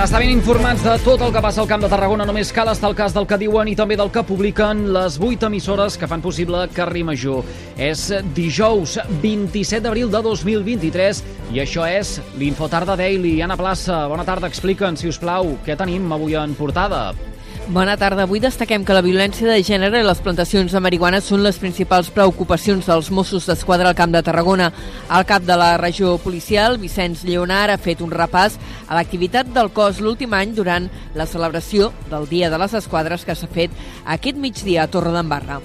Per 0.00 0.06
estar 0.06 0.20
ben 0.22 0.30
informats 0.32 0.80
de 0.80 0.92
tot 1.04 1.20
el 1.20 1.32
que 1.34 1.42
passa 1.44 1.60
al 1.60 1.66
Camp 1.68 1.82
de 1.84 1.88
Tarragona 1.92 2.24
només 2.24 2.54
cal 2.56 2.70
estar 2.72 2.88
al 2.88 2.94
cas 2.96 3.12
del 3.12 3.26
que 3.28 3.36
diuen 3.36 3.68
i 3.68 3.74
també 3.76 3.98
del 4.00 4.08
que 4.08 4.22
publiquen 4.24 4.86
les 4.94 5.18
8 5.20 5.50
emissores 5.50 5.98
que 6.00 6.08
fan 6.08 6.24
possible 6.24 6.62
Carrer 6.72 7.02
Major. 7.04 7.44
És 7.76 8.06
dijous 8.32 8.96
27 9.20 9.84
d'abril 9.84 10.08
de 10.08 10.22
2023 10.24 11.20
i 11.52 11.60
això 11.60 11.84
és 11.84 12.16
l'Infotarda 12.40 12.96
Daily. 12.96 13.42
Anna 13.44 13.60
Plaça, 13.60 14.06
bona 14.08 14.24
tarda, 14.24 14.48
explica'ns, 14.48 15.04
si 15.04 15.12
us 15.12 15.20
plau, 15.20 15.58
què 15.68 15.76
tenim 15.76 16.08
avui 16.16 16.32
en 16.32 16.56
portada. 16.56 17.10
Bona 17.70 17.94
tarda. 17.96 18.24
Avui 18.26 18.40
destaquem 18.42 18.82
que 18.82 18.94
la 18.96 19.02
violència 19.04 19.46
de 19.46 19.62
gènere 19.62 20.00
i 20.00 20.02
les 20.02 20.18
plantacions 20.18 20.72
de 20.74 20.80
marihuana 20.82 21.20
són 21.22 21.44
les 21.44 21.60
principals 21.62 22.08
preocupacions 22.10 22.88
dels 22.90 23.12
Mossos 23.14 23.46
d'Esquadra 23.46 23.86
al 23.92 23.94
Camp 23.94 24.10
de 24.10 24.24
Tarragona. 24.26 24.72
El 25.06 25.22
cap 25.28 25.46
de 25.46 25.54
la 25.54 25.76
regió 25.78 26.16
policial, 26.18 26.80
Vicenç 26.82 27.22
Lleonard, 27.22 27.70
ha 27.70 27.78
fet 27.78 28.02
un 28.02 28.10
repàs 28.10 28.58
a 28.88 28.98
l'activitat 28.98 29.54
del 29.54 29.70
cos 29.70 30.02
l'últim 30.02 30.34
any 30.34 30.50
durant 30.58 30.90
la 31.14 31.28
celebració 31.30 31.92
del 32.10 32.26
Dia 32.26 32.50
de 32.50 32.58
les 32.58 32.74
Esquadres 32.74 33.22
que 33.22 33.38
s'ha 33.38 33.46
fet 33.46 33.70
aquest 34.18 34.34
migdia 34.34 34.82
a 34.82 34.90
Torre 34.90 35.14
d'Embarra. 35.14 35.62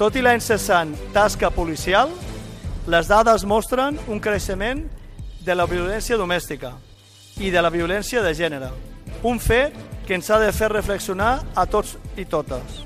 Tot 0.00 0.16
i 0.16 0.24
la 0.24 0.32
incessant 0.40 0.96
tasca 1.12 1.52
policial, 1.52 2.08
les 2.88 3.12
dades 3.12 3.44
mostren 3.44 4.00
un 4.08 4.24
creixement 4.24 4.86
de 5.44 5.54
la 5.54 5.68
violència 5.68 6.16
domèstica 6.16 6.78
i 7.36 7.52
de 7.52 7.60
la 7.60 7.68
violència 7.68 8.24
de 8.24 8.32
gènere. 8.32 8.72
Un 9.20 9.36
fet 9.36 9.92
que 10.06 10.14
ens 10.14 10.28
ha 10.30 10.38
de 10.38 10.52
fer 10.52 10.70
reflexionar 10.72 11.38
a 11.54 11.64
tots 11.66 11.96
i 12.16 12.26
totes 12.28 12.82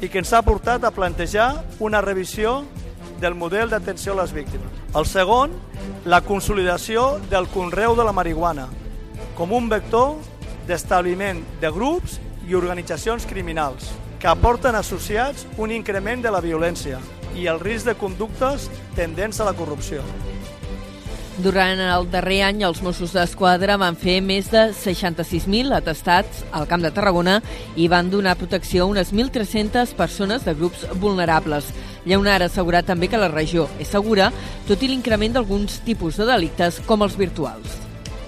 i 0.00 0.08
que 0.08 0.20
ens 0.22 0.32
ha 0.32 0.40
portat 0.42 0.84
a 0.84 0.90
plantejar 0.94 1.64
una 1.78 2.00
revisió 2.00 2.62
del 3.20 3.34
model 3.36 3.68
d'atenció 3.68 4.14
a 4.14 4.22
les 4.22 4.32
víctimes. 4.32 4.72
El 4.96 5.04
segon, 5.04 5.52
la 6.08 6.22
consolidació 6.24 7.18
del 7.28 7.46
conreu 7.52 7.94
de 7.96 8.06
la 8.06 8.16
marihuana 8.16 8.66
com 9.36 9.52
un 9.52 9.68
vector 9.68 10.16
d'establiment 10.68 11.42
de 11.60 11.70
grups 11.72 12.18
i 12.48 12.56
organitzacions 12.56 13.26
criminals 13.28 13.92
que 14.20 14.28
aporten 14.28 14.76
associats 14.76 15.46
un 15.56 15.72
increment 15.72 16.24
de 16.24 16.32
la 16.32 16.42
violència 16.44 16.98
i 17.36 17.46
el 17.48 17.60
risc 17.60 17.86
de 17.88 17.96
conductes 17.96 18.68
tendents 18.96 19.40
a 19.40 19.46
la 19.48 19.54
corrupció. 19.56 20.02
Durant 21.40 21.78
el 21.80 22.04
darrer 22.12 22.42
any, 22.44 22.58
els 22.68 22.82
Mossos 22.84 23.14
d'Esquadra 23.16 23.78
van 23.80 23.94
fer 23.96 24.18
més 24.20 24.50
de 24.52 24.66
66.000 24.76 25.72
atestats 25.72 26.42
al 26.52 26.66
Camp 26.68 26.84
de 26.84 26.90
Tarragona 26.92 27.38
i 27.80 27.86
van 27.88 28.10
donar 28.12 28.34
protecció 28.36 28.84
a 28.84 28.90
unes 28.90 29.14
1.300 29.14 29.94
persones 29.96 30.44
de 30.44 30.52
grups 30.58 30.84
vulnerables. 31.00 31.70
Lleonard 32.04 32.44
ha 32.44 32.50
assegurat 32.52 32.84
també 32.84 33.08
que 33.08 33.20
la 33.20 33.32
regió 33.32 33.70
és 33.80 33.88
segura, 33.88 34.28
tot 34.68 34.84
i 34.84 34.92
l'increment 34.92 35.38
d'alguns 35.38 35.80
tipus 35.86 36.20
de 36.20 36.28
delictes, 36.28 36.82
com 36.84 37.08
els 37.08 37.16
virtuals. 37.16 37.80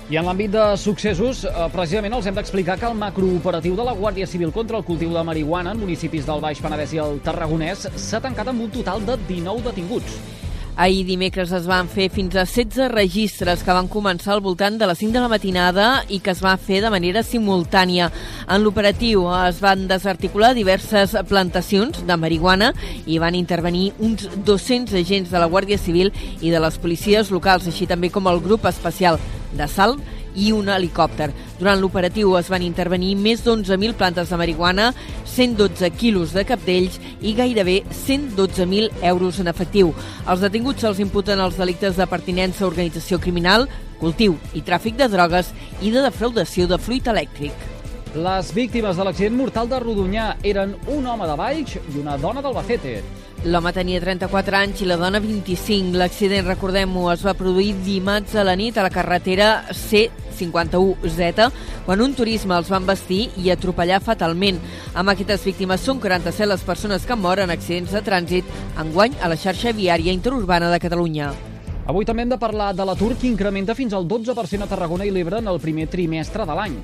I 0.08 0.16
en 0.16 0.24
l'àmbit 0.24 0.56
de 0.56 0.64
successos, 0.80 1.44
eh, 1.44 1.68
precisament 1.74 2.16
els 2.16 2.26
hem 2.26 2.40
d'explicar 2.40 2.78
que 2.80 2.88
el 2.88 2.96
macrooperatiu 2.96 3.76
de 3.76 3.90
la 3.90 3.98
Guàrdia 3.98 4.26
Civil 4.26 4.56
contra 4.56 4.80
el 4.80 4.88
cultiu 4.88 5.12
de 5.12 5.22
marihuana 5.22 5.76
en 5.76 5.84
municipis 5.84 6.24
del 6.24 6.40
Baix 6.40 6.64
Penedès 6.64 6.96
i 6.96 7.04
el 7.04 7.20
Tarragonès 7.20 7.90
s'ha 7.92 8.24
tancat 8.24 8.48
amb 8.48 8.62
un 8.62 8.70
total 8.70 9.04
de 9.04 9.20
19 9.28 9.68
detinguts. 9.68 10.31
Ahir 10.74 11.04
dimecres 11.04 11.50
es 11.52 11.66
van 11.68 11.84
fer 11.92 12.06
fins 12.08 12.32
a 12.32 12.46
16 12.48 12.88
registres 12.88 13.60
que 13.60 13.74
van 13.76 13.90
començar 13.92 14.32
al 14.32 14.40
voltant 14.40 14.78
de 14.80 14.86
les 14.88 15.02
5 15.02 15.12
de 15.12 15.20
la 15.20 15.28
matinada 15.28 15.88
i 16.08 16.18
que 16.24 16.32
es 16.32 16.40
va 16.40 16.54
fer 16.56 16.80
de 16.80 16.88
manera 16.90 17.20
simultània. 17.22 18.08
En 18.48 18.64
l'operatiu 18.64 19.26
es 19.42 19.60
van 19.60 19.84
desarticular 19.90 20.54
diverses 20.56 21.12
plantacions 21.28 22.00
de 22.08 22.16
marihuana 22.16 22.72
i 23.04 23.20
van 23.20 23.36
intervenir 23.36 23.92
uns 24.00 24.24
200 24.48 24.96
agents 25.02 25.28
de 25.28 25.44
la 25.44 25.50
Guàrdia 25.52 25.76
Civil 25.76 26.08
i 26.40 26.48
de 26.48 26.64
les 26.64 26.80
policies 26.80 27.28
locals, 27.30 27.68
així 27.68 27.86
també 27.86 28.08
com 28.08 28.32
el 28.32 28.40
grup 28.40 28.64
especial 28.64 29.20
de 29.52 29.68
salt 29.68 30.00
i 30.34 30.50
un 30.52 30.68
helicòpter. 30.68 31.30
Durant 31.58 31.80
l'operatiu 31.80 32.36
es 32.38 32.50
van 32.52 32.64
intervenir 32.66 33.14
més 33.16 33.44
d'11.000 33.44 33.96
plantes 33.98 34.30
de 34.30 34.38
marihuana, 34.40 34.90
112 35.32 35.90
quilos 35.96 36.34
de 36.36 36.44
capdells 36.48 36.98
i 37.20 37.34
gairebé 37.38 37.82
112.000 37.90 39.02
euros 39.12 39.40
en 39.40 39.48
efectiu. 39.52 39.94
Els 40.26 40.44
detinguts 40.44 40.84
se'ls 40.84 41.02
imputen 41.02 41.40
els 41.40 41.58
delictes 41.60 41.96
de 41.96 42.08
pertinença 42.08 42.64
a 42.64 42.70
organització 42.70 43.20
criminal, 43.20 43.68
cultiu 44.00 44.36
i 44.54 44.64
tràfic 44.66 44.98
de 44.98 45.08
drogues 45.12 45.52
i 45.80 45.92
de 45.94 46.02
defraudació 46.04 46.66
de 46.66 46.78
fluid 46.78 47.08
elèctric. 47.12 47.68
Les 48.12 48.52
víctimes 48.52 48.96
de 48.96 49.04
l'accident 49.06 49.38
mortal 49.38 49.70
de 49.70 49.78
Rodonyà 49.80 50.34
eren 50.44 50.74
un 50.92 51.06
home 51.08 51.28
de 51.28 51.36
Valls 51.38 51.78
i 51.80 52.00
una 52.02 52.18
dona 52.20 52.42
d'Albacete. 52.44 53.21
L'home 53.42 53.72
tenia 53.74 53.98
34 53.98 54.54
anys 54.54 54.84
i 54.84 54.86
la 54.86 54.94
dona 55.00 55.18
25. 55.18 55.96
L'accident, 55.98 56.46
recordem-ho, 56.46 57.08
es 57.10 57.24
va 57.26 57.34
produir 57.34 57.72
dimarts 57.82 58.36
a 58.38 58.44
la 58.46 58.54
nit 58.54 58.78
a 58.78 58.84
la 58.86 58.92
carretera 58.94 59.48
C51Z, 59.74 61.50
quan 61.82 62.06
un 62.06 62.14
turisme 62.14 62.54
els 62.54 62.70
van 62.70 62.86
vestir 62.86 63.24
i 63.42 63.50
atropellar 63.50 63.98
fatalment. 64.06 64.62
Amb 64.94 65.10
aquestes 65.10 65.42
víctimes 65.50 65.82
són 65.82 65.98
47 65.98 66.52
les 66.54 66.62
persones 66.62 67.02
que 67.02 67.18
moren 67.18 67.50
en 67.50 67.58
accidents 67.58 67.90
de 67.90 68.06
trànsit 68.06 68.78
enguany 68.78 69.18
a 69.18 69.32
la 69.32 69.34
xarxa 69.34 69.74
viària 69.74 70.14
interurbana 70.14 70.70
de 70.70 70.78
Catalunya. 70.86 71.32
Avui 71.82 72.06
també 72.06 72.22
hem 72.22 72.30
de 72.30 72.38
parlar 72.38 72.70
de 72.78 72.84
l'atur 72.86 73.16
que 73.18 73.26
incrementa 73.26 73.74
fins 73.74 73.94
al 73.96 74.04
12% 74.06 74.62
a 74.62 74.70
Tarragona 74.70 75.06
i 75.06 75.10
l'Ebre 75.10 75.40
en 75.42 75.48
el 75.50 75.58
primer 75.58 75.88
trimestre 75.90 76.46
de 76.46 76.54
l'any. 76.54 76.76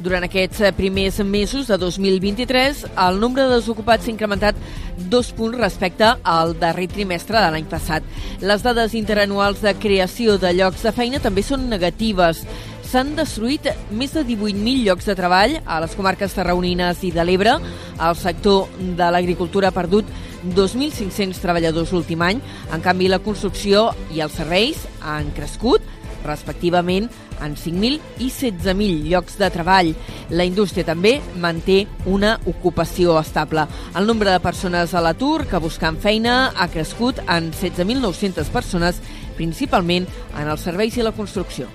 Durant 0.00 0.24
aquests 0.24 0.62
primers 0.78 1.18
mesos 1.28 1.68
de 1.68 1.76
2023, 1.76 2.86
el 3.04 3.20
nombre 3.20 3.44
de 3.44 3.58
desocupats 3.58 4.06
s'ha 4.08 4.14
incrementat 4.14 4.56
dos 5.12 5.28
punts 5.36 5.60
respecte 5.60 6.08
al 6.24 6.54
darrer 6.56 6.88
trimestre 6.88 7.36
de 7.36 7.50
l'any 7.52 7.68
passat. 7.68 8.06
Les 8.40 8.64
dades 8.64 8.96
interanuals 8.96 9.60
de 9.60 9.74
creació 9.76 10.38
de 10.40 10.54
llocs 10.56 10.88
de 10.88 10.94
feina 10.96 11.20
també 11.20 11.44
són 11.44 11.68
negatives. 11.68 12.40
S'han 12.90 13.12
destruït 13.18 13.68
més 13.92 14.16
de 14.16 14.24
18.000 14.24 14.86
llocs 14.88 15.04
de 15.06 15.18
treball 15.20 15.60
a 15.66 15.82
les 15.84 15.92
comarques 15.94 16.32
tarraonines 16.34 17.04
i 17.04 17.12
de 17.12 17.28
l'Ebre. 17.28 17.58
El 18.00 18.16
sector 18.16 18.72
de 18.80 19.12
l'agricultura 19.12 19.68
ha 19.68 19.76
perdut 19.76 20.08
2.500 20.44 21.40
treballadors 21.42 21.92
l'últim 21.94 22.22
any. 22.22 22.40
En 22.72 22.84
canvi, 22.84 23.08
la 23.08 23.22
construcció 23.24 23.90
i 24.14 24.22
els 24.24 24.36
serveis 24.38 24.86
han 25.00 25.32
crescut, 25.36 25.84
respectivament, 26.24 27.08
en 27.40 27.56
5.000 27.56 28.00
i 28.20 28.28
16.000 28.28 29.08
llocs 29.08 29.38
de 29.40 29.48
treball. 29.52 29.94
La 30.30 30.44
indústria 30.44 30.84
també 30.86 31.18
manté 31.40 31.86
una 32.04 32.36
ocupació 32.50 33.18
estable. 33.20 33.66
El 33.96 34.06
nombre 34.06 34.30
de 34.30 34.44
persones 34.44 34.94
a 34.94 35.02
l'atur 35.04 35.46
que 35.48 35.62
busquen 35.62 35.98
feina 36.00 36.52
ha 36.54 36.68
crescut 36.68 37.22
en 37.26 37.50
16.900 37.52 38.52
persones, 38.52 39.00
principalment 39.40 40.08
en 40.36 40.46
els 40.46 40.68
serveis 40.68 40.96
i 41.00 41.06
la 41.06 41.16
construcció. 41.16 41.68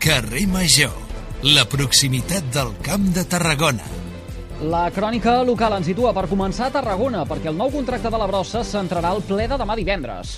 Carrer 0.00 0.46
Major, 0.48 0.96
la 1.44 1.68
proximitat 1.68 2.52
del 2.54 2.72
Camp 2.84 3.10
de 3.12 3.26
Tarragona. 3.28 3.99
La 4.60 4.90
crònica 4.92 5.38
local 5.40 5.72
ens 5.78 5.86
situa 5.88 6.10
per 6.12 6.26
començar 6.28 6.66
a 6.66 6.72
Tarragona, 6.74 7.22
perquè 7.24 7.48
el 7.48 7.56
nou 7.56 7.70
contracte 7.72 8.10
de 8.12 8.18
la 8.20 8.26
brossa 8.28 8.60
s'entrarà 8.60 9.14
al 9.14 9.22
ple 9.24 9.46
de 9.48 9.56
demà 9.56 9.72
divendres. 9.78 10.34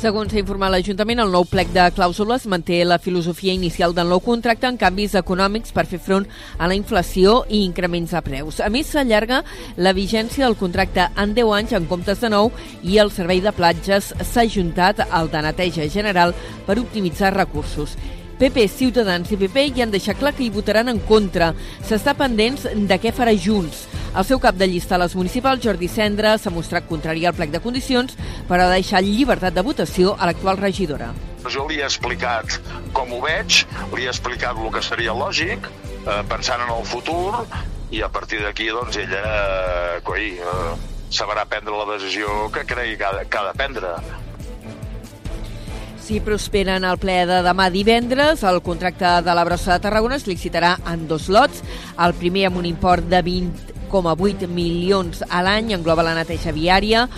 Segons 0.00 0.32
s'ha 0.32 0.40
informat 0.40 0.72
l'Ajuntament, 0.72 1.20
el 1.20 1.34
nou 1.34 1.44
plec 1.44 1.68
de 1.74 1.84
clàusules 1.92 2.48
manté 2.48 2.80
la 2.88 2.96
filosofia 2.96 3.52
inicial 3.52 3.92
del 3.92 4.08
nou 4.08 4.24
contracte 4.24 4.64
en 4.70 4.80
canvis 4.80 5.18
econòmics 5.20 5.76
per 5.76 5.84
fer 5.92 6.00
front 6.00 6.24
a 6.56 6.72
la 6.72 6.78
inflació 6.78 7.42
i 7.52 7.66
increments 7.66 8.16
de 8.16 8.24
preus. 8.24 8.64
A 8.64 8.72
més, 8.72 8.88
s'allarga 8.88 9.44
la 9.76 9.92
vigència 9.92 10.48
del 10.48 10.56
contracte 10.56 11.10
en 11.12 11.36
10 11.36 11.56
anys 11.60 11.76
en 11.76 11.92
comptes 11.92 12.24
de 12.24 12.32
9 12.32 12.80
i 12.82 12.96
el 12.96 13.12
servei 13.12 13.44
de 13.44 13.52
platges 13.52 14.14
s'ha 14.22 14.48
ajuntat 14.48 15.04
al 15.10 15.28
de 15.28 15.50
neteja 15.50 15.90
general 15.92 16.32
per 16.64 16.80
optimitzar 16.80 17.36
recursos. 17.36 17.98
PP, 18.36 18.66
Ciutadans 18.68 19.30
i 19.32 19.36
PP 19.40 19.62
hi 19.70 19.80
han 19.80 19.92
deixat 19.92 20.18
clar 20.20 20.34
que 20.36 20.44
hi 20.44 20.50
votaran 20.52 20.90
en 20.92 20.98
contra. 21.08 21.54
S'està 21.88 22.12
pendents 22.18 22.66
de 22.68 22.98
què 23.00 23.12
farà 23.16 23.32
Junts. 23.32 23.86
El 24.16 24.24
seu 24.28 24.40
cap 24.40 24.58
de 24.60 24.68
llista 24.68 24.96
a 24.96 25.00
les 25.00 25.14
municipals, 25.16 25.62
Jordi 25.64 25.88
Cendra, 25.88 26.34
s'ha 26.36 26.52
mostrat 26.52 26.84
contrari 26.88 27.24
al 27.24 27.36
plec 27.36 27.54
de 27.54 27.60
condicions, 27.64 28.12
però 28.48 28.66
ha 28.66 28.74
deixat 28.74 29.04
llibertat 29.04 29.56
de 29.56 29.64
votació 29.64 30.12
a 30.18 30.28
l'actual 30.28 30.60
regidora. 30.60 31.10
Jo 31.52 31.64
li 31.68 31.80
he 31.80 31.86
explicat 31.86 32.58
com 32.96 33.12
ho 33.12 33.22
veig, 33.24 33.62
li 33.94 34.04
he 34.04 34.12
explicat 34.12 34.60
el 34.60 34.72
que 34.74 34.84
seria 34.84 35.16
lògic, 35.16 35.68
eh, 36.04 36.20
pensant 36.28 36.64
en 36.64 36.74
el 36.76 36.84
futur, 36.84 37.46
i 37.90 38.02
a 38.02 38.08
partir 38.12 38.42
d'aquí, 38.44 38.68
doncs, 38.68 39.00
ella 39.00 39.24
eh, 39.24 40.00
coi, 40.04 40.32
eh, 40.36 40.76
sabrà 41.08 41.46
prendre 41.48 41.76
la 41.76 41.88
decisió 41.94 42.50
que 42.52 42.64
cregui 42.68 42.96
que 43.00 43.04
ha, 43.04 43.24
que 43.24 43.38
ha 43.38 43.46
de 43.48 43.56
prendre. 43.56 43.96
Si 46.06 46.20
prosperen 46.22 46.84
el 46.86 47.00
ple 47.02 47.16
de 47.26 47.40
demà 47.42 47.64
divendres, 47.74 48.44
el 48.46 48.60
contracte 48.62 49.08
de 49.26 49.32
la 49.34 49.42
brossa 49.42 49.72
de 49.72 49.82
Tarragona 49.82 50.14
es 50.20 50.28
licitarà 50.30 50.76
en 50.86 51.08
dos 51.10 51.24
lots. 51.26 51.64
El 51.98 52.12
primer 52.14 52.44
amb 52.46 52.60
un 52.60 52.68
import 52.68 53.08
de 53.10 53.18
20,8 53.26 54.46
milions 54.46 55.24
a 55.26 55.40
l'any 55.42 55.72
engloba 55.74 56.04
la 56.06 56.12
neteja 56.14 56.54
viària, 56.54 57.08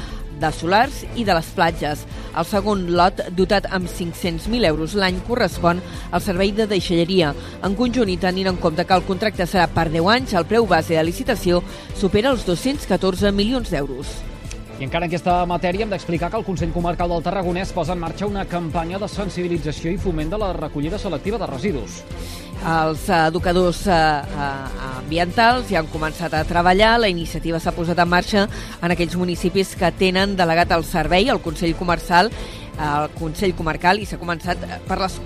de 0.41 0.53
solars 0.57 1.03
i 1.21 1.27
de 1.29 1.37
les 1.37 1.51
platges. 1.53 2.07
El 2.33 2.49
segon 2.49 2.87
lot, 2.97 3.21
dotat 3.37 3.69
amb 3.77 3.93
500.000 3.93 4.65
euros 4.71 4.97
l'any, 4.97 5.21
correspon 5.29 5.85
al 6.09 6.25
servei 6.25 6.55
de 6.57 6.65
deixalleria. 6.71 7.35
En 7.61 7.77
conjunt, 7.77 8.09
i 8.09 8.17
tenint 8.17 8.49
en 8.55 8.63
compte 8.63 8.89
que 8.89 8.97
el 8.97 9.05
contracte 9.05 9.45
serà 9.45 9.69
per 9.69 9.91
10 9.93 10.09
anys, 10.17 10.33
el 10.33 10.49
preu 10.49 10.65
base 10.65 10.97
de 10.97 11.05
licitació 11.05 11.61
supera 11.93 12.33
els 12.33 12.49
214 12.49 13.37
milions 13.37 13.69
d'euros. 13.69 14.17
I 14.79 14.87
encara 14.87 15.09
en 15.09 15.11
aquesta 15.11 15.41
matèria 15.51 15.83
hem 15.83 15.91
d'explicar 15.91 16.29
que 16.31 16.39
el 16.39 16.45
Consell 16.47 16.71
Comarcal 16.71 17.11
del 17.11 17.23
Tarragonès 17.27 17.73
posa 17.75 17.97
en 17.97 17.99
marxa 17.99 18.29
una 18.31 18.45
campanya 18.47 19.01
de 19.03 19.09
sensibilització 19.11 19.91
i 19.91 19.99
foment 19.99 20.31
de 20.31 20.39
la 20.39 20.53
recollida 20.55 21.01
selectiva 21.03 21.41
de 21.41 21.49
residus. 21.51 21.97
Els 22.63 23.09
educadors 23.17 23.81
eh, 23.91 23.97
eh, 23.97 24.85
ambientals 25.01 25.67
ja 25.73 25.81
han 25.83 25.91
començat 25.91 26.37
a 26.39 26.45
treballar. 26.47 26.93
La 27.03 27.11
iniciativa 27.11 27.59
s'ha 27.59 27.75
posat 27.75 27.99
en 27.99 28.13
marxa 28.13 28.47
en 28.79 28.95
aquells 28.95 29.19
municipis 29.19 29.75
que 29.75 29.91
tenen 29.99 30.39
delegat 30.39 30.71
el 30.79 30.87
servei, 30.87 31.27
el 31.27 31.43
Consell 31.43 31.75
Comercial, 31.75 32.31
el 32.79 33.11
Consell 33.19 33.59
Comarcal, 33.59 33.99
i 33.99 34.07
s'ha 34.07 34.23
començat 34.23 34.63
per 34.87 35.03
les 35.03 35.19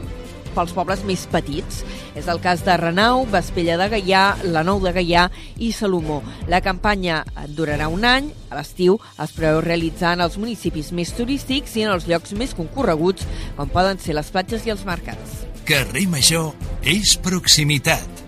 pels 0.55 0.75
pobles 0.77 1.03
més 1.09 1.27
petits. 1.33 1.83
És 2.19 2.29
el 2.29 2.41
cas 2.45 2.65
de 2.67 2.77
Renau, 2.79 3.27
Vespella 3.33 3.79
de 3.81 3.89
Gaià, 3.93 4.25
la 4.55 4.65
Nou 4.67 4.81
de 4.85 4.93
Gaià 4.95 5.29
i 5.59 5.73
Salomó. 5.73 6.21
La 6.49 6.63
campanya 6.65 7.23
durarà 7.57 7.89
un 7.93 8.05
any. 8.09 8.33
A 8.53 8.59
l'estiu 8.59 8.99
es 9.23 9.37
preveu 9.37 9.63
realitzar 9.65 10.15
en 10.17 10.25
els 10.27 10.39
municipis 10.39 10.93
més 10.93 11.15
turístics 11.17 11.77
i 11.77 11.87
en 11.87 11.95
els 11.95 12.09
llocs 12.11 12.37
més 12.39 12.53
concorreguts, 12.57 13.27
com 13.57 13.73
poden 13.73 13.99
ser 13.99 14.19
les 14.19 14.33
platges 14.33 14.67
i 14.67 14.75
els 14.75 14.85
mercats. 14.89 15.43
Carrer 15.69 16.09
Major 16.11 16.53
és 16.83 17.17
proximitat. 17.23 18.23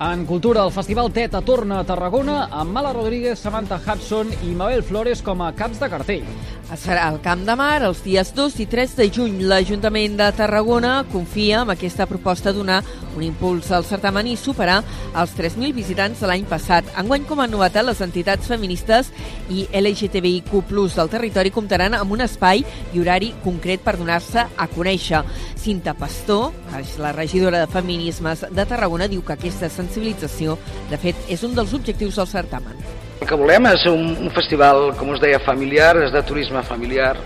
En 0.00 0.22
cultura, 0.24 0.62
el 0.64 0.72
Festival 0.72 1.10
Teta 1.12 1.42
torna 1.44 1.82
a 1.82 1.84
Tarragona 1.84 2.46
amb 2.56 2.72
Mala 2.72 2.94
Rodríguez, 2.96 3.38
Samantha 3.38 3.76
Hudson 3.76 4.30
i 4.48 4.54
Mabel 4.56 4.80
Flores 4.82 5.20
com 5.20 5.42
a 5.44 5.50
caps 5.52 5.76
de 5.82 5.90
cartell. 5.92 6.30
Serà 6.78 7.08
al 7.08 7.16
Camp 7.18 7.40
de 7.42 7.54
Mar 7.58 7.80
els 7.82 7.98
dies 8.04 8.28
2 8.36 8.60
i 8.62 8.66
3 8.70 8.92
de 9.00 9.06
juny. 9.10 9.40
L'Ajuntament 9.50 10.14
de 10.20 10.28
Tarragona 10.38 11.00
confia 11.10 11.64
en 11.64 11.72
aquesta 11.72 12.06
proposta 12.06 12.52
donar 12.54 12.78
un 13.16 13.24
impuls 13.26 13.72
al 13.74 13.82
certamen 13.88 14.28
i 14.30 14.36
superar 14.38 14.76
els 15.18 15.34
3.000 15.34 15.74
visitants 15.74 16.22
de 16.22 16.30
l'any 16.30 16.46
passat. 16.46 16.86
Enguany, 17.02 17.26
com 17.26 17.42
a 17.42 17.48
novetat, 17.50 17.82
les 17.88 18.04
entitats 18.06 18.46
feministes 18.46 19.10
i 19.50 19.66
LGTBIQ+, 19.74 20.62
del 20.94 21.10
territori 21.10 21.50
comptaran 21.50 21.98
amb 21.98 22.14
un 22.14 22.22
espai 22.28 22.62
i 22.62 23.02
horari 23.02 23.34
concret 23.42 23.82
per 23.82 23.98
donar-se 23.98 24.46
a 24.46 24.70
conèixer. 24.70 25.24
Cinta 25.58 25.98
Pastor, 25.98 26.52
que 26.70 26.84
és 26.86 26.96
la 27.02 27.10
regidora 27.18 27.64
de 27.64 27.72
Feminismes 27.74 28.46
de 28.46 28.70
Tarragona, 28.70 29.10
diu 29.10 29.26
que 29.26 29.34
aquesta 29.34 29.72
sensibilització, 29.74 30.58
de 30.90 31.02
fet, 31.02 31.18
és 31.28 31.42
un 31.42 31.58
dels 31.58 31.74
objectius 31.74 32.22
del 32.22 32.30
certamen. 32.30 32.99
El 33.20 33.28
que 33.28 33.36
volem 33.36 33.66
és 33.68 33.82
un, 33.90 34.14
un 34.16 34.30
festival, 34.32 34.94
com 34.96 35.10
us 35.12 35.20
deia, 35.20 35.38
familiar, 35.44 35.92
és 36.00 36.12
de 36.14 36.22
turisme 36.24 36.62
familiar, 36.64 37.18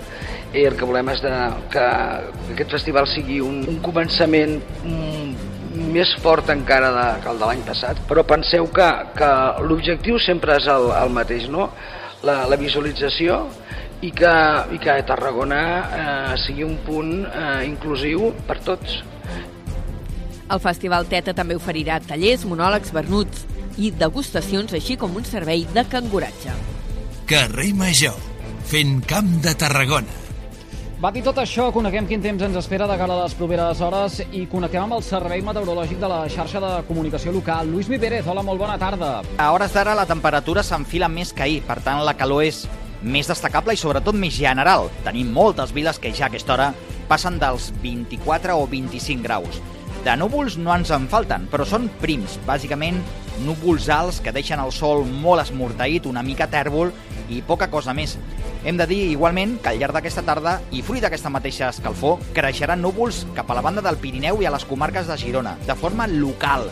i 0.55 0.64
el 0.67 0.75
que 0.79 0.87
volem 0.87 1.12
és 1.12 1.20
de, 1.23 1.35
que 1.70 1.85
aquest 2.55 2.75
festival 2.75 3.06
sigui 3.11 3.38
un, 3.43 3.61
un 3.70 3.79
començament 3.82 4.56
mm, 4.82 5.46
més 5.94 6.11
fort 6.23 6.50
encara 6.50 6.91
de, 6.94 7.06
que 7.23 7.31
el 7.31 7.38
de 7.38 7.50
l'any 7.50 7.62
passat, 7.67 8.02
però 8.11 8.26
penseu 8.26 8.67
que, 8.75 8.88
que 9.14 9.31
l'objectiu 9.69 10.19
sempre 10.23 10.58
és 10.58 10.67
el, 10.70 10.91
el 10.99 11.14
mateix, 11.14 11.46
no? 11.50 11.70
la, 12.26 12.41
la 12.50 12.58
visualització 12.58 13.44
i 14.02 14.11
que, 14.11 14.35
i 14.75 14.82
que 14.82 14.99
Tarragona 15.06 15.62
eh, 16.02 16.37
sigui 16.43 16.67
un 16.67 16.76
punt 16.87 17.17
eh, 17.23 17.64
inclusiu 17.70 18.32
per 18.49 18.58
tots. 18.67 19.00
El 20.44 20.61
Festival 20.61 21.06
Teta 21.11 21.32
també 21.38 21.55
oferirà 21.55 22.02
tallers, 22.02 22.43
monòlegs, 22.50 22.91
vernuts 22.94 23.46
i 23.79 23.91
degustacions, 23.91 24.75
així 24.76 24.99
com 25.00 25.17
un 25.17 25.25
servei 25.29 25.67
de 25.75 25.85
canguratge. 25.91 26.53
Carrer 27.31 27.73
Major, 27.76 28.19
fent 28.69 29.00
camp 29.09 29.41
de 29.44 29.55
Tarragona. 29.59 30.21
Va 31.05 31.11
dir 31.12 31.21
tot 31.26 31.37
això, 31.43 31.67
coneguem 31.75 32.06
quin 32.09 32.23
temps 32.25 32.41
ens 32.47 32.55
espera 32.56 32.87
de 32.88 32.94
cara 32.97 33.12
a 33.12 33.25
les 33.25 33.35
properes 33.37 33.81
hores 33.85 34.21
i 34.32 34.47
connectem 34.49 34.87
amb 34.87 34.97
el 34.97 35.03
Servei 35.05 35.43
Meteorològic 35.44 35.99
de 36.00 36.09
la 36.09 36.23
xarxa 36.32 36.62
de 36.62 36.71
comunicació 36.88 37.35
local. 37.35 37.69
Lluís 37.69 37.91
Mi 37.93 37.99
Pérez, 38.00 38.25
hola, 38.25 38.44
molt 38.47 38.62
bona 38.62 38.79
tarda. 38.81 39.19
A 39.37 39.50
hores 39.53 39.75
d'ara 39.75 39.97
la 39.99 40.06
temperatura 40.09 40.65
s'enfila 40.65 41.11
més 41.12 41.35
que 41.35 41.44
ahir, 41.44 41.61
per 41.67 41.82
tant 41.85 42.00
la 42.06 42.17
calor 42.17 42.47
és 42.47 42.62
més 43.05 43.29
destacable 43.29 43.75
i 43.77 43.81
sobretot 43.81 44.17
més 44.17 44.32
general. 44.38 44.88
Tenim 45.05 45.29
moltes 45.35 45.75
viles 45.77 46.00
que 46.00 46.15
ja 46.15 46.25
a 46.25 46.32
aquesta 46.32 46.55
hora 46.55 46.70
passen 47.09 47.39
dels 47.43 47.71
24 47.83 48.56
o 48.59 48.67
25 48.71 49.23
graus. 49.25 49.61
De 50.05 50.12
núvols 50.21 50.59
no 50.61 50.75
ens 50.75 50.91
en 50.93 51.06
falten, 51.09 51.47
però 51.49 51.65
són 51.65 51.87
prims, 52.03 52.37
bàsicament 52.45 52.99
núvols 53.47 53.89
alts 53.89 54.21
que 54.23 54.35
deixen 54.37 54.61
el 54.61 54.73
sol 54.73 55.06
molt 55.09 55.43
esmorteït, 55.43 56.05
una 56.06 56.23
mica 56.23 56.47
tèrbol 56.53 56.93
i 57.33 57.41
poca 57.43 57.71
cosa 57.73 57.95
més. 57.97 58.19
Hem 58.65 58.77
de 58.77 58.87
dir 58.89 59.01
igualment 59.12 59.56
que 59.62 59.73
al 59.73 59.81
llarg 59.81 59.97
d'aquesta 59.97 60.25
tarda 60.25 60.59
i 60.73 60.83
fruit 60.85 61.03
d'aquesta 61.05 61.33
mateixa 61.33 61.71
escalfor 61.73 62.21
creixeran 62.37 62.85
núvols 62.85 63.25
cap 63.37 63.51
a 63.51 63.56
la 63.56 63.65
banda 63.65 63.85
del 63.85 63.99
Pirineu 64.01 64.43
i 64.43 64.49
a 64.49 64.53
les 64.55 64.69
comarques 64.69 65.09
de 65.09 65.17
Girona, 65.21 65.56
de 65.67 65.77
forma 65.77 66.06
local, 66.09 66.69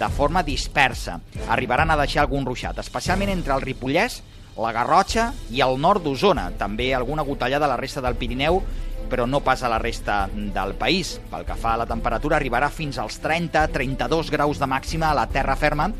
de 0.00 0.08
forma 0.16 0.42
dispersa. 0.42 1.20
Arribaran 1.48 1.92
a 1.92 2.00
deixar 2.00 2.24
algun 2.24 2.48
ruixat, 2.48 2.80
especialment 2.80 3.32
entre 3.32 3.56
el 3.56 3.64
Ripollès, 3.64 4.22
la 4.60 4.72
Garrotxa 4.76 5.30
i 5.52 5.62
el 5.64 5.78
nord 5.80 6.04
d'Osona. 6.04 6.50
També 6.60 6.90
alguna 6.94 7.24
gotellada 7.24 7.68
a 7.68 7.72
la 7.72 7.78
resta 7.80 8.02
del 8.04 8.16
Pirineu 8.20 8.60
però 9.10 9.26
no 9.26 9.42
pas 9.44 9.62
a 9.62 9.68
la 9.68 9.80
resta 9.82 10.22
del 10.32 10.74
país. 10.78 11.18
Pel 11.30 11.44
que 11.44 11.56
fa 11.58 11.74
a 11.74 11.82
la 11.82 11.88
temperatura, 11.90 12.38
arribarà 12.38 12.70
fins 12.72 12.98
als 13.02 13.18
30-32 13.20 14.30
graus 14.30 14.62
de 14.62 14.68
màxima 14.70 15.10
a 15.10 15.18
la 15.18 15.26
terra 15.28 15.58
ferma 15.58 15.90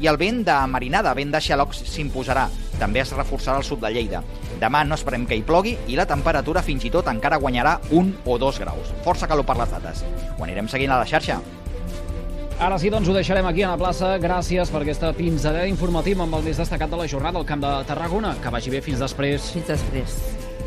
i 0.00 0.08
el 0.08 0.16
vent 0.16 0.44
de 0.46 0.56
marinada, 0.70 1.12
vent 1.18 1.34
de 1.34 1.42
xalocs, 1.44 1.82
s'imposarà. 1.90 2.46
També 2.80 3.02
es 3.02 3.12
reforçarà 3.12 3.58
al 3.60 3.66
sud 3.66 3.82
de 3.82 3.92
Lleida. 3.92 4.22
Demà 4.60 4.84
no 4.86 4.96
esperem 4.96 5.26
que 5.28 5.36
hi 5.36 5.44
plogui 5.44 5.76
i 5.88 5.98
la 5.98 6.08
temperatura 6.08 6.62
fins 6.64 6.86
i 6.86 6.92
tot 6.94 7.10
encara 7.12 7.40
guanyarà 7.42 7.78
un 7.96 8.14
o 8.24 8.38
dos 8.38 8.60
graus. 8.62 8.94
Força 9.04 9.28
calor 9.28 9.44
per 9.48 9.58
les 9.60 9.72
dates. 9.76 10.04
Ho 10.38 10.44
anirem 10.46 10.68
seguint 10.68 10.94
a 10.94 11.02
la 11.02 11.08
xarxa. 11.08 11.40
Ara 12.60 12.76
sí, 12.76 12.90
doncs 12.92 13.08
ho 13.08 13.14
deixarem 13.16 13.46
aquí 13.48 13.62
a 13.64 13.70
la 13.72 13.80
plaça. 13.80 14.12
Gràcies 14.20 14.68
per 14.68 14.82
aquesta 14.82 15.14
pinzadera 15.16 15.64
informativa 15.68 16.26
amb 16.26 16.36
el 16.36 16.44
més 16.50 16.60
destacat 16.60 16.92
de 16.92 17.00
la 17.00 17.08
jornada 17.08 17.40
al 17.40 17.48
Camp 17.48 17.64
de 17.64 17.72
Tarragona. 17.88 18.34
Que 18.44 18.52
vagi 18.52 18.76
bé. 18.76 18.84
Fins 18.84 19.00
després. 19.00 19.48
Fins 19.56 19.72
després. 19.72 20.20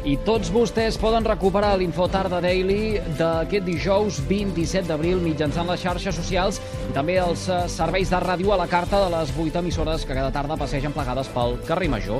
I 0.03 0.17
tots 0.27 0.49
vostès 0.51 0.97
poden 0.99 1.23
recuperar 1.23 1.77
l'Infotarda 1.79 2.41
Daily 2.43 2.97
d'aquest 3.15 3.63
dijous 3.63 4.17
27 4.27 4.89
d'abril 4.89 5.21
mitjançant 5.23 5.69
les 5.71 5.79
xarxes 5.79 6.17
socials 6.19 6.59
i 6.89 6.91
també 6.95 7.15
els 7.23 7.45
eh, 7.47 7.61
serveis 7.71 8.11
de 8.11 8.19
ràdio 8.19 8.51
a 8.51 8.57
la 8.59 8.67
carta 8.67 8.99
de 9.05 9.07
les 9.13 9.31
8 9.31 9.61
emissores 9.61 10.03
que 10.03 10.17
cada 10.17 10.33
tarda 10.35 10.59
passegen 10.59 10.91
plegades 10.91 11.31
pel 11.31 11.55
carrer 11.63 11.87
Major. 11.87 12.19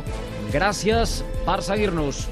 Gràcies 0.53 1.19
per 1.43 1.59
seguir-nos. 1.59 2.23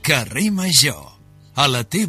Carrer 0.00 0.48
Major, 0.48 1.18
a 1.52 1.68
la 1.68 1.84
teva 1.84 2.06